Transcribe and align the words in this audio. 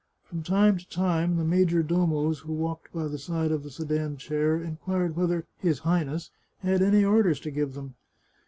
From 0.23 0.41
time 0.41 0.79
to 0.79 0.89
time 0.89 1.37
the 1.37 1.43
major 1.43 1.83
domos 1.83 2.39
who 2.39 2.53
walked 2.53 2.91
by 2.91 3.07
the 3.07 3.19
side 3.19 3.51
of 3.51 3.61
the 3.61 3.69
sedan 3.69 4.17
chair 4.17 4.59
inquired 4.59 5.15
whether" 5.15 5.45
his 5.59 5.77
Highness" 5.85 6.31
had 6.63 6.81
any 6.81 7.03
orders 7.05 7.39
to 7.41 7.51
give 7.51 7.75
them. 7.75 7.93